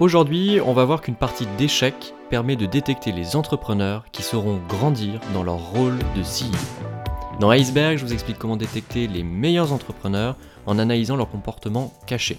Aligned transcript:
Aujourd'hui, 0.00 0.60
on 0.64 0.72
va 0.72 0.86
voir 0.86 1.02
qu'une 1.02 1.14
partie 1.14 1.46
d'échecs 1.58 2.14
permet 2.30 2.56
de 2.56 2.64
détecter 2.64 3.12
les 3.12 3.36
entrepreneurs 3.36 4.06
qui 4.12 4.22
sauront 4.22 4.58
grandir 4.66 5.20
dans 5.34 5.42
leur 5.42 5.58
rôle 5.58 5.98
de 6.16 6.22
CEO. 6.22 6.56
Dans 7.38 7.50
Iceberg, 7.50 7.98
je 7.98 8.06
vous 8.06 8.14
explique 8.14 8.38
comment 8.38 8.56
détecter 8.56 9.06
les 9.08 9.22
meilleurs 9.22 9.74
entrepreneurs 9.74 10.38
en 10.64 10.78
analysant 10.78 11.16
leur 11.16 11.28
comportement 11.28 11.92
caché. 12.06 12.38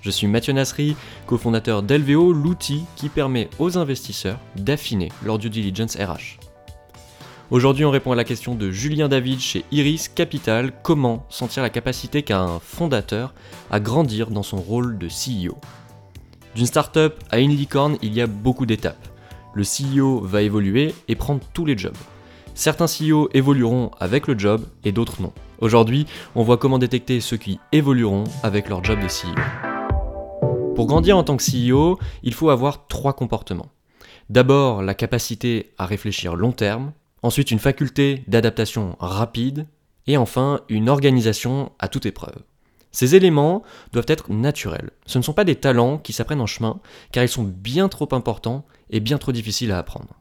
Je 0.00 0.08
suis 0.08 0.26
Mathieu 0.26 0.54
Nasri, 0.54 0.96
cofondateur 1.26 1.82
d'Elveo, 1.82 2.32
l'outil 2.32 2.86
qui 2.96 3.10
permet 3.10 3.50
aux 3.58 3.76
investisseurs 3.76 4.38
d'affiner 4.56 5.10
leur 5.22 5.38
due 5.38 5.50
diligence 5.50 5.96
RH. 5.96 6.38
Aujourd'hui, 7.50 7.84
on 7.84 7.90
répond 7.90 8.12
à 8.12 8.16
la 8.16 8.24
question 8.24 8.54
de 8.54 8.70
Julien 8.70 9.10
David 9.10 9.40
chez 9.40 9.66
Iris 9.70 10.08
Capital 10.08 10.72
comment 10.82 11.26
sentir 11.28 11.62
la 11.62 11.68
capacité 11.68 12.22
qu'a 12.22 12.40
un 12.40 12.60
fondateur 12.60 13.34
à 13.70 13.78
grandir 13.78 14.30
dans 14.30 14.42
son 14.42 14.56
rôle 14.56 14.96
de 14.96 15.08
CEO. 15.08 15.58
D'une 16.54 16.66
startup 16.66 17.14
à 17.30 17.40
une 17.40 17.50
licorne, 17.50 17.98
il 18.00 18.14
y 18.14 18.20
a 18.20 18.28
beaucoup 18.28 18.64
d'étapes. 18.64 19.08
Le 19.54 19.64
CEO 19.64 20.20
va 20.20 20.42
évoluer 20.42 20.94
et 21.08 21.16
prendre 21.16 21.40
tous 21.52 21.64
les 21.64 21.76
jobs. 21.76 21.96
Certains 22.54 22.86
CEO 22.86 23.28
évolueront 23.34 23.90
avec 23.98 24.28
le 24.28 24.38
job 24.38 24.64
et 24.84 24.92
d'autres 24.92 25.20
non. 25.20 25.32
Aujourd'hui, 25.58 26.06
on 26.36 26.44
voit 26.44 26.56
comment 26.56 26.78
détecter 26.78 27.20
ceux 27.20 27.36
qui 27.36 27.58
évolueront 27.72 28.24
avec 28.44 28.68
leur 28.68 28.84
job 28.84 29.00
de 29.00 29.06
CEO. 29.06 29.34
Pour 30.76 30.86
grandir 30.86 31.16
en 31.16 31.24
tant 31.24 31.36
que 31.36 31.42
CEO, 31.42 31.98
il 32.22 32.34
faut 32.34 32.50
avoir 32.50 32.86
trois 32.86 33.14
comportements. 33.14 33.70
D'abord, 34.30 34.82
la 34.82 34.94
capacité 34.94 35.72
à 35.78 35.86
réfléchir 35.86 36.36
long 36.36 36.52
terme, 36.52 36.92
ensuite 37.22 37.50
une 37.50 37.58
faculté 37.58 38.22
d'adaptation 38.28 38.96
rapide, 39.00 39.66
et 40.06 40.16
enfin 40.16 40.60
une 40.68 40.88
organisation 40.88 41.72
à 41.80 41.88
toute 41.88 42.06
épreuve. 42.06 42.42
Ces 42.94 43.16
éléments 43.16 43.64
doivent 43.92 44.04
être 44.06 44.30
naturels. 44.30 44.92
Ce 45.04 45.18
ne 45.18 45.24
sont 45.24 45.32
pas 45.32 45.42
des 45.42 45.56
talents 45.56 45.98
qui 45.98 46.12
s'apprennent 46.12 46.40
en 46.40 46.46
chemin, 46.46 46.78
car 47.10 47.24
ils 47.24 47.28
sont 47.28 47.42
bien 47.42 47.88
trop 47.88 48.08
importants 48.12 48.64
et 48.88 49.00
bien 49.00 49.18
trop 49.18 49.32
difficiles 49.32 49.72
à 49.72 49.78
apprendre. 49.78 50.14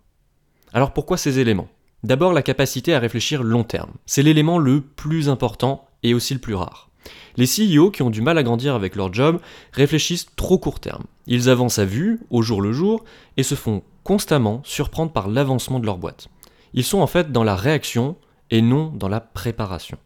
Alors 0.73 0.91
pourquoi 0.91 1.17
ces 1.17 1.37
éléments? 1.37 1.67
D'abord 2.01 2.33
la 2.33 2.41
capacité 2.41 2.95
à 2.95 2.99
réfléchir 2.99 3.43
long 3.43 3.63
terme. 3.63 3.91
C'est 4.07 4.23
l'élément 4.23 4.57
le 4.57 4.81
plus 4.81 5.29
important 5.29 5.85
et 6.01 6.15
aussi 6.15 6.33
le 6.33 6.39
plus 6.39 6.55
rare. 6.55 6.89
Les 7.37 7.45
CEO 7.45 7.91
qui 7.91 8.01
ont 8.01 8.09
du 8.09 8.23
mal 8.23 8.39
à 8.39 8.43
grandir 8.43 8.73
avec 8.73 8.95
leur 8.95 9.13
job 9.13 9.39
réfléchissent 9.71 10.35
trop 10.35 10.57
court 10.57 10.79
terme. 10.79 11.03
Ils 11.27 11.49
avancent 11.49 11.77
à 11.77 11.85
vue, 11.85 12.21
au 12.31 12.41
jour 12.41 12.59
le 12.59 12.71
jour, 12.71 13.03
et 13.37 13.43
se 13.43 13.53
font 13.53 13.83
constamment 14.03 14.61
surprendre 14.63 15.11
par 15.11 15.27
l'avancement 15.27 15.79
de 15.79 15.85
leur 15.85 15.99
boîte. 15.99 16.27
Ils 16.73 16.83
sont 16.83 17.01
en 17.01 17.07
fait 17.07 17.31
dans 17.31 17.43
la 17.43 17.55
réaction 17.55 18.15
et 18.49 18.63
non 18.63 18.91
dans 18.95 19.09
la 19.09 19.19
préparation. 19.21 19.99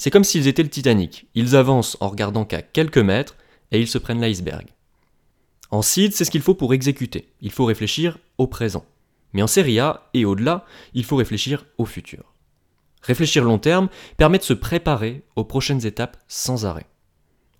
C'est 0.00 0.10
comme 0.10 0.24
s'ils 0.24 0.48
étaient 0.48 0.62
le 0.62 0.70
Titanic. 0.70 1.26
Ils 1.34 1.56
avancent 1.56 1.98
en 2.00 2.08
regardant 2.08 2.46
qu'à 2.46 2.62
quelques 2.62 2.96
mètres 2.96 3.36
et 3.70 3.78
ils 3.78 3.86
se 3.86 3.98
prennent 3.98 4.22
l'iceberg. 4.22 4.66
En 5.70 5.82
seed, 5.82 6.14
c'est 6.14 6.24
ce 6.24 6.30
qu'il 6.30 6.40
faut 6.40 6.54
pour 6.54 6.72
exécuter. 6.72 7.28
Il 7.42 7.52
faut 7.52 7.66
réfléchir 7.66 8.16
au 8.38 8.46
présent. 8.46 8.86
Mais 9.34 9.42
en 9.42 9.46
série 9.46 9.78
A 9.78 10.08
et 10.14 10.24
au-delà, 10.24 10.64
il 10.94 11.04
faut 11.04 11.16
réfléchir 11.16 11.66
au 11.76 11.84
futur. 11.84 12.32
Réfléchir 13.02 13.44
long 13.44 13.58
terme 13.58 13.90
permet 14.16 14.38
de 14.38 14.42
se 14.42 14.54
préparer 14.54 15.22
aux 15.36 15.44
prochaines 15.44 15.84
étapes 15.84 16.16
sans 16.28 16.64
arrêt. 16.64 16.86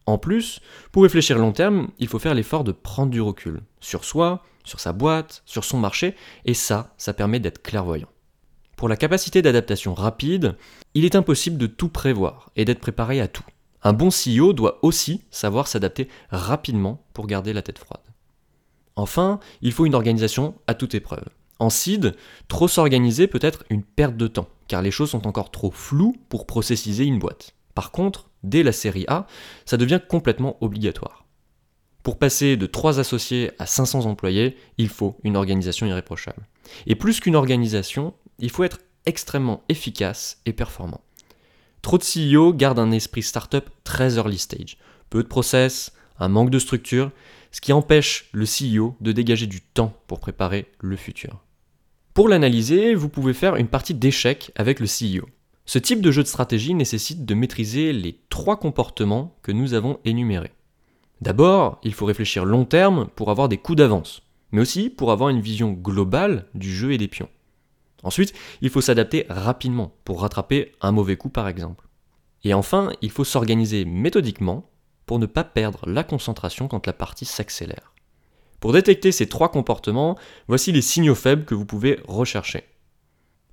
En 0.06 0.16
plus, 0.16 0.62
pour 0.92 1.02
réfléchir 1.02 1.36
long 1.36 1.52
terme, 1.52 1.88
il 1.98 2.08
faut 2.08 2.18
faire 2.18 2.32
l'effort 2.32 2.64
de 2.64 2.72
prendre 2.72 3.10
du 3.10 3.20
recul 3.20 3.60
sur 3.80 4.02
soi, 4.02 4.42
sur 4.64 4.80
sa 4.80 4.94
boîte, 4.94 5.42
sur 5.44 5.64
son 5.64 5.78
marché, 5.78 6.14
et 6.46 6.54
ça, 6.54 6.94
ça 6.96 7.12
permet 7.12 7.38
d'être 7.38 7.60
clairvoyant. 7.60 8.08
Pour 8.80 8.88
la 8.88 8.96
capacité 8.96 9.42
d'adaptation 9.42 9.92
rapide, 9.92 10.56
il 10.94 11.04
est 11.04 11.14
impossible 11.14 11.58
de 11.58 11.66
tout 11.66 11.90
prévoir 11.90 12.50
et 12.56 12.64
d'être 12.64 12.80
préparé 12.80 13.20
à 13.20 13.28
tout. 13.28 13.44
Un 13.82 13.92
bon 13.92 14.08
CEO 14.08 14.54
doit 14.54 14.78
aussi 14.80 15.20
savoir 15.30 15.68
s'adapter 15.68 16.08
rapidement 16.30 17.04
pour 17.12 17.26
garder 17.26 17.52
la 17.52 17.60
tête 17.60 17.78
froide. 17.78 18.00
Enfin, 18.96 19.38
il 19.60 19.72
faut 19.72 19.84
une 19.84 19.94
organisation 19.94 20.54
à 20.66 20.72
toute 20.72 20.94
épreuve. 20.94 21.26
En 21.58 21.68
seed, 21.68 22.16
trop 22.48 22.68
s'organiser 22.68 23.26
peut 23.26 23.38
être 23.42 23.64
une 23.68 23.82
perte 23.82 24.16
de 24.16 24.28
temps, 24.28 24.48
car 24.66 24.80
les 24.80 24.90
choses 24.90 25.10
sont 25.10 25.26
encore 25.26 25.50
trop 25.50 25.70
floues 25.70 26.16
pour 26.30 26.46
processiser 26.46 27.04
une 27.04 27.18
boîte. 27.18 27.54
Par 27.74 27.90
contre, 27.90 28.30
dès 28.44 28.62
la 28.62 28.72
série 28.72 29.04
A, 29.08 29.26
ça 29.66 29.76
devient 29.76 30.00
complètement 30.08 30.56
obligatoire. 30.62 31.26
Pour 32.02 32.18
passer 32.18 32.56
de 32.56 32.64
3 32.64 32.98
associés 32.98 33.50
à 33.58 33.66
500 33.66 34.06
employés, 34.06 34.56
il 34.78 34.88
faut 34.88 35.18
une 35.22 35.36
organisation 35.36 35.86
irréprochable. 35.86 36.46
Et 36.86 36.94
plus 36.94 37.20
qu'une 37.20 37.36
organisation, 37.36 38.14
il 38.40 38.50
faut 38.50 38.64
être 38.64 38.80
extrêmement 39.06 39.62
efficace 39.68 40.40
et 40.46 40.52
performant. 40.52 41.00
Trop 41.82 41.98
de 41.98 42.04
CEO 42.04 42.52
gardent 42.52 42.78
un 42.78 42.90
esprit 42.90 43.22
startup 43.22 43.70
très 43.84 44.16
early 44.16 44.38
stage. 44.38 44.76
Peu 45.08 45.22
de 45.22 45.28
process, 45.28 45.92
un 46.18 46.28
manque 46.28 46.50
de 46.50 46.58
structure, 46.58 47.10
ce 47.52 47.60
qui 47.60 47.72
empêche 47.72 48.28
le 48.32 48.44
CEO 48.44 48.96
de 49.00 49.12
dégager 49.12 49.46
du 49.46 49.60
temps 49.60 49.94
pour 50.06 50.20
préparer 50.20 50.66
le 50.80 50.96
futur. 50.96 51.42
Pour 52.14 52.28
l'analyser, 52.28 52.94
vous 52.94 53.08
pouvez 53.08 53.32
faire 53.32 53.56
une 53.56 53.68
partie 53.68 53.94
d'échec 53.94 54.52
avec 54.56 54.80
le 54.80 54.86
CEO. 54.86 55.26
Ce 55.64 55.78
type 55.78 56.00
de 56.00 56.10
jeu 56.10 56.22
de 56.22 56.28
stratégie 56.28 56.74
nécessite 56.74 57.24
de 57.24 57.34
maîtriser 57.34 57.92
les 57.92 58.20
trois 58.28 58.58
comportements 58.58 59.36
que 59.42 59.52
nous 59.52 59.74
avons 59.74 59.98
énumérés. 60.04 60.52
D'abord, 61.20 61.80
il 61.82 61.94
faut 61.94 62.06
réfléchir 62.06 62.44
long 62.44 62.64
terme 62.64 63.08
pour 63.14 63.30
avoir 63.30 63.48
des 63.48 63.58
coups 63.58 63.78
d'avance, 63.78 64.22
mais 64.52 64.60
aussi 64.60 64.90
pour 64.90 65.12
avoir 65.12 65.28
une 65.28 65.40
vision 65.40 65.72
globale 65.72 66.46
du 66.54 66.74
jeu 66.74 66.92
et 66.92 66.98
des 66.98 67.08
pions. 67.08 67.28
Ensuite, 68.02 68.32
il 68.60 68.70
faut 68.70 68.80
s'adapter 68.80 69.26
rapidement 69.28 69.92
pour 70.04 70.22
rattraper 70.22 70.72
un 70.80 70.92
mauvais 70.92 71.16
coup 71.16 71.28
par 71.28 71.48
exemple. 71.48 71.86
Et 72.44 72.54
enfin, 72.54 72.90
il 73.02 73.10
faut 73.10 73.24
s'organiser 73.24 73.84
méthodiquement 73.84 74.70
pour 75.06 75.18
ne 75.18 75.26
pas 75.26 75.44
perdre 75.44 75.80
la 75.86 76.04
concentration 76.04 76.68
quand 76.68 76.86
la 76.86 76.92
partie 76.92 77.24
s'accélère. 77.24 77.94
Pour 78.60 78.72
détecter 78.72 79.10
ces 79.12 79.26
trois 79.26 79.50
comportements, 79.50 80.18
voici 80.46 80.70
les 80.70 80.82
signaux 80.82 81.14
faibles 81.14 81.44
que 81.44 81.54
vous 81.54 81.64
pouvez 81.64 82.00
rechercher. 82.06 82.64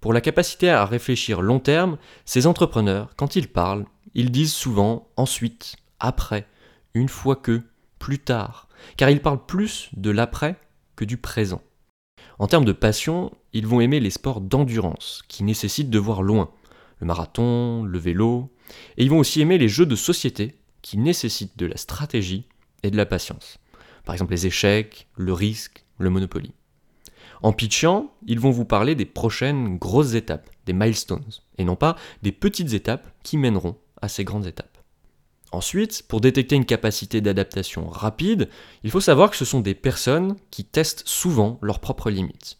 Pour 0.02 0.14
la 0.14 0.22
capacité 0.22 0.70
à 0.70 0.86
réfléchir 0.86 1.42
long 1.42 1.60
terme, 1.60 1.98
ces 2.26 2.46
entrepreneurs, 2.46 3.10
quand 3.16 3.36
ils 3.36 3.48
parlent, 3.48 3.86
ils 4.14 4.32
disent 4.32 4.54
souvent 4.54 5.08
ensuite, 5.18 5.76
après, 6.00 6.48
une 6.94 7.10
fois 7.10 7.36
que, 7.36 7.62
plus 8.00 8.20
tard, 8.20 8.68
car 8.96 9.10
ils 9.10 9.22
parlent 9.22 9.46
plus 9.46 9.90
de 9.94 10.12
l'après 10.12 10.58
que 10.96 11.06
du 11.06 11.18
présent. 11.18 11.62
En 12.40 12.48
termes 12.48 12.66
de 12.66 12.72
passion, 12.72 13.32
ils 13.54 13.68
vont 13.68 13.82
aimer 13.82 14.00
les 14.00 14.10
sports 14.10 14.42
d'endurance, 14.42 15.24
qui 15.28 15.44
nécessitent 15.44 15.90
de 15.90 16.00
voir 16.00 16.22
loin, 16.22 16.50
le 17.00 17.08
marathon, 17.08 17.84
le 17.84 18.00
vélo, 18.00 18.52
et 18.98 19.04
ils 19.04 19.10
vont 19.10 19.20
aussi 19.20 19.42
aimer 19.42 19.58
les 19.58 19.70
jeux 19.70 19.86
de 19.86 19.96
société, 19.96 20.56
qui 20.82 20.98
nécessitent 20.98 21.58
de 21.58 21.66
la 21.66 21.78
stratégie 21.78 22.46
et 22.84 22.92
de 22.92 22.98
la 22.98 23.06
patience. 23.06 23.58
Par 24.06 24.14
exemple 24.14 24.32
les 24.32 24.48
échecs, 24.48 25.08
le 25.16 25.34
risque, 25.34 25.86
le 25.98 26.10
Monopoly. 26.10 26.54
En 27.44 27.54
pitchant, 27.54 28.14
ils 28.26 28.40
vont 28.40 28.52
vous 28.52 28.66
parler 28.66 28.96
des 28.96 29.06
prochaines 29.06 29.78
grosses 29.78 30.14
étapes, 30.14 30.50
des 30.66 30.74
milestones, 30.74 31.26
et 31.58 31.66
non 31.66 31.76
pas 31.76 31.96
des 32.24 32.32
petites 32.32 32.74
étapes 32.74 33.08
qui 33.24 33.38
mèneront 33.38 33.78
à 34.02 34.08
ces 34.08 34.24
grandes 34.24 34.48
étapes. 34.48 34.78
Ensuite, 35.52 36.04
pour 36.08 36.20
détecter 36.20 36.56
une 36.56 36.66
capacité 36.66 37.22
d'adaptation 37.22 37.90
rapide, 37.90 38.50
il 38.84 38.92
faut 38.92 39.00
savoir 39.00 39.30
que 39.30 39.38
ce 39.38 39.46
sont 39.46 39.62
des 39.62 39.76
personnes 39.76 40.36
qui 40.52 40.66
testent 40.66 41.04
souvent 41.06 41.58
leurs 41.62 41.80
propres 41.80 42.10
limites. 42.10 42.58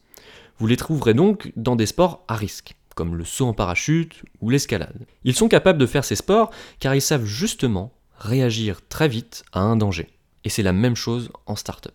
Vous 0.60 0.68
les 0.68 0.78
trouverez 0.78 1.14
donc 1.14 1.52
dans 1.56 1.76
des 1.76 1.86
sports 1.86 2.24
à 2.28 2.36
risque, 2.36 2.76
comme 2.96 3.16
le 3.16 3.26
saut 3.26 3.46
en 3.46 3.54
parachute 3.54 4.24
ou 4.42 4.50
l'escalade. 4.50 5.06
Ils 5.24 5.36
sont 5.36 5.48
capables 5.48 5.80
de 5.80 5.86
faire 5.86 6.04
ces 6.04 6.16
sports 6.16 6.50
car 6.80 6.96
ils 6.96 7.02
savent 7.02 7.26
justement 7.26 7.94
réagir 8.18 8.82
très 8.90 9.08
vite 9.08 9.44
à 9.54 9.60
un 9.60 9.76
danger. 9.76 10.10
Et 10.44 10.50
c'est 10.50 10.64
la 10.64 10.74
même 10.74 10.96
chose 10.96 11.30
en 11.46 11.56
startup. 11.56 11.94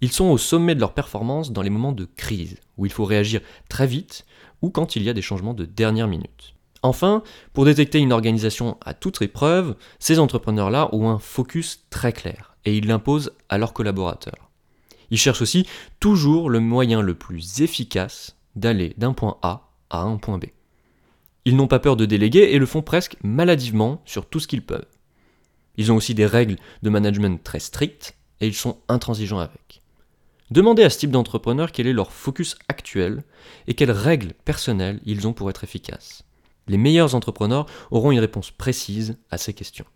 Ils 0.00 0.12
sont 0.12 0.26
au 0.26 0.38
sommet 0.38 0.74
de 0.74 0.80
leur 0.80 0.94
performance 0.94 1.52
dans 1.52 1.62
les 1.62 1.70
moments 1.70 1.92
de 1.92 2.04
crise, 2.04 2.56
où 2.76 2.86
il 2.86 2.92
faut 2.92 3.04
réagir 3.04 3.40
très 3.68 3.86
vite 3.86 4.24
ou 4.62 4.70
quand 4.70 4.96
il 4.96 5.02
y 5.02 5.10
a 5.10 5.14
des 5.14 5.22
changements 5.22 5.54
de 5.54 5.64
dernière 5.64 6.08
minute. 6.08 6.54
Enfin, 6.82 7.22
pour 7.52 7.64
détecter 7.64 7.98
une 7.98 8.12
organisation 8.12 8.78
à 8.84 8.94
toute 8.94 9.20
épreuve, 9.20 9.74
ces 9.98 10.18
entrepreneurs-là 10.18 10.88
ont 10.92 11.10
un 11.10 11.18
focus 11.18 11.84
très 11.90 12.12
clair 12.12 12.56
et 12.64 12.76
ils 12.76 12.86
l'imposent 12.86 13.32
à 13.48 13.58
leurs 13.58 13.72
collaborateurs. 13.72 14.47
Ils 15.10 15.18
cherchent 15.18 15.42
aussi 15.42 15.66
toujours 16.00 16.50
le 16.50 16.60
moyen 16.60 17.00
le 17.00 17.14
plus 17.14 17.60
efficace 17.60 18.36
d'aller 18.56 18.94
d'un 18.98 19.12
point 19.12 19.38
A 19.42 19.70
à 19.90 20.02
un 20.02 20.16
point 20.16 20.38
B. 20.38 20.46
Ils 21.44 21.56
n'ont 21.56 21.66
pas 21.66 21.78
peur 21.78 21.96
de 21.96 22.04
déléguer 22.04 22.50
et 22.52 22.58
le 22.58 22.66
font 22.66 22.82
presque 22.82 23.16
maladivement 23.22 24.02
sur 24.04 24.26
tout 24.26 24.40
ce 24.40 24.48
qu'ils 24.48 24.64
peuvent. 24.64 24.86
Ils 25.76 25.92
ont 25.92 25.96
aussi 25.96 26.14
des 26.14 26.26
règles 26.26 26.56
de 26.82 26.90
management 26.90 27.42
très 27.42 27.60
strictes 27.60 28.16
et 28.40 28.46
ils 28.46 28.54
sont 28.54 28.78
intransigeants 28.88 29.38
avec. 29.38 29.82
Demandez 30.50 30.82
à 30.82 30.90
ce 30.90 30.98
type 30.98 31.10
d'entrepreneur 31.10 31.72
quel 31.72 31.86
est 31.86 31.92
leur 31.92 32.12
focus 32.12 32.56
actuel 32.68 33.22
et 33.66 33.74
quelles 33.74 33.90
règles 33.90 34.32
personnelles 34.44 35.00
ils 35.04 35.26
ont 35.26 35.32
pour 35.32 35.50
être 35.50 35.64
efficaces. 35.64 36.24
Les 36.66 36.78
meilleurs 36.78 37.14
entrepreneurs 37.14 37.66
auront 37.90 38.10
une 38.10 38.18
réponse 38.18 38.50
précise 38.50 39.16
à 39.30 39.38
ces 39.38 39.54
questions. 39.54 39.86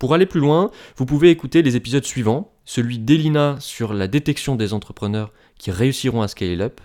Pour 0.00 0.14
aller 0.14 0.24
plus 0.24 0.40
loin, 0.40 0.70
vous 0.96 1.04
pouvez 1.04 1.28
écouter 1.28 1.60
les 1.60 1.76
épisodes 1.76 2.06
suivants, 2.06 2.50
celui 2.64 2.98
d'Elina 2.98 3.58
sur 3.60 3.92
la 3.92 4.08
détection 4.08 4.56
des 4.56 4.72
entrepreneurs 4.72 5.30
qui 5.58 5.70
réussiront 5.70 6.22
à 6.22 6.28
scaler 6.28 6.58
up, 6.58 6.80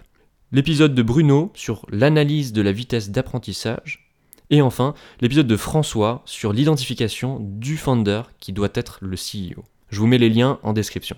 l'épisode 0.51 0.93
de 0.93 1.01
Bruno 1.01 1.49
sur 1.55 1.85
l'analyse 1.89 2.51
de 2.51 2.61
la 2.61 2.73
vitesse 2.73 3.11
d'apprentissage, 3.11 4.11
et 4.49 4.61
enfin 4.61 4.95
l'épisode 5.21 5.47
de 5.47 5.55
François 5.55 6.23
sur 6.25 6.51
l'identification 6.51 7.39
du 7.39 7.77
founder 7.77 8.23
qui 8.41 8.51
doit 8.51 8.67
être 8.73 8.97
le 8.99 9.15
CEO. 9.15 9.63
Je 9.87 10.01
vous 10.01 10.07
mets 10.07 10.17
les 10.17 10.29
liens 10.29 10.59
en 10.61 10.73
description. 10.73 11.15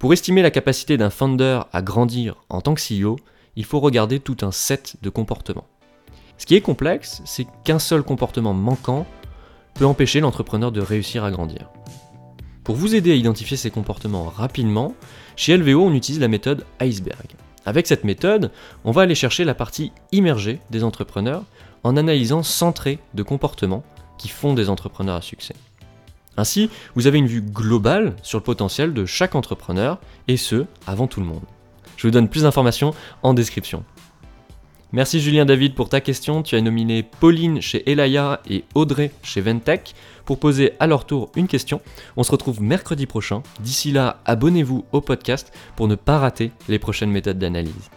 Pour 0.00 0.12
estimer 0.12 0.42
la 0.42 0.50
capacité 0.50 0.96
d'un 0.96 1.10
founder 1.10 1.60
à 1.72 1.82
grandir 1.82 2.34
en 2.48 2.62
tant 2.62 2.74
que 2.74 2.82
CEO, 2.82 3.14
il 3.54 3.64
faut 3.64 3.78
regarder 3.78 4.18
tout 4.18 4.38
un 4.42 4.50
set 4.50 4.96
de 5.02 5.08
comportements. 5.08 5.68
Ce 6.36 6.46
qui 6.46 6.56
est 6.56 6.60
complexe, 6.60 7.22
c'est 7.24 7.46
qu'un 7.62 7.78
seul 7.78 8.02
comportement 8.02 8.54
manquant 8.54 9.06
peut 9.78 9.86
empêcher 9.86 10.18
l'entrepreneur 10.18 10.72
de 10.72 10.80
réussir 10.80 11.22
à 11.22 11.30
grandir. 11.30 11.70
Pour 12.64 12.74
vous 12.74 12.96
aider 12.96 13.12
à 13.12 13.14
identifier 13.14 13.56
ces 13.56 13.70
comportements 13.70 14.28
rapidement, 14.28 14.94
chez 15.36 15.56
LVO 15.56 15.84
on 15.84 15.94
utilise 15.94 16.20
la 16.20 16.26
méthode 16.26 16.66
iceberg. 16.80 17.36
Avec 17.64 17.86
cette 17.86 18.02
méthode, 18.02 18.50
on 18.84 18.90
va 18.90 19.02
aller 19.02 19.14
chercher 19.14 19.44
la 19.44 19.54
partie 19.54 19.92
immergée 20.10 20.58
des 20.70 20.82
entrepreneurs 20.82 21.44
en 21.84 21.96
analysant 21.96 22.42
100 22.42 22.72
traits 22.72 22.98
de 23.14 23.22
comportement 23.22 23.84
qui 24.18 24.28
font 24.28 24.52
des 24.52 24.68
entrepreneurs 24.68 25.16
à 25.16 25.22
succès. 25.22 25.54
Ainsi, 26.36 26.70
vous 26.96 27.06
avez 27.06 27.18
une 27.18 27.26
vue 27.26 27.42
globale 27.42 28.16
sur 28.22 28.38
le 28.38 28.44
potentiel 28.44 28.92
de 28.92 29.06
chaque 29.06 29.34
entrepreneur, 29.34 29.98
et 30.26 30.36
ce, 30.36 30.66
avant 30.86 31.06
tout 31.06 31.20
le 31.20 31.26
monde. 31.26 31.42
Je 31.96 32.06
vous 32.06 32.12
donne 32.12 32.28
plus 32.28 32.42
d'informations 32.42 32.94
en 33.22 33.32
description. 33.32 33.84
Merci 34.92 35.20
Julien 35.20 35.44
David 35.44 35.74
pour 35.74 35.90
ta 35.90 36.00
question. 36.00 36.42
Tu 36.42 36.56
as 36.56 36.62
nominé 36.62 37.02
Pauline 37.02 37.60
chez 37.60 37.90
Elaya 37.90 38.40
et 38.48 38.64
Audrey 38.74 39.10
chez 39.22 39.42
Ventech 39.42 39.94
pour 40.24 40.38
poser 40.38 40.72
à 40.80 40.86
leur 40.86 41.04
tour 41.04 41.30
une 41.36 41.46
question. 41.46 41.82
On 42.16 42.22
se 42.22 42.32
retrouve 42.32 42.62
mercredi 42.62 43.04
prochain. 43.04 43.42
D'ici 43.60 43.92
là, 43.92 44.20
abonnez-vous 44.24 44.86
au 44.92 45.00
podcast 45.02 45.52
pour 45.76 45.88
ne 45.88 45.94
pas 45.94 46.18
rater 46.18 46.52
les 46.68 46.78
prochaines 46.78 47.10
méthodes 47.10 47.38
d'analyse. 47.38 47.90